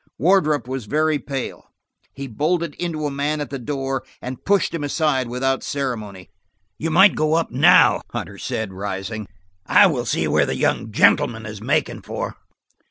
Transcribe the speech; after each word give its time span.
Wardrop 0.17 0.67
was 0.67 0.85
very 0.87 1.19
pale; 1.19 1.69
he 2.11 2.25
bolted 2.25 2.73
into 2.79 3.05
a 3.05 3.11
man 3.11 3.39
at 3.39 3.51
the 3.51 3.59
door, 3.59 4.03
and 4.19 4.43
pushed 4.43 4.73
him 4.73 4.83
aside 4.83 5.27
without 5.27 5.61
ceremony. 5.61 6.31
"You 6.79 6.89
might 6.89 7.13
go 7.15 7.35
up 7.35 7.51
now," 7.51 8.01
Hunter 8.09 8.39
said, 8.39 8.73
rising. 8.73 9.27
"I 9.67 9.85
will 9.85 10.05
see 10.07 10.27
where 10.27 10.47
the 10.47 10.57
young 10.57 10.91
gentleman 10.91 11.45
is 11.45 11.61
making 11.61 12.01
for. 12.01 12.35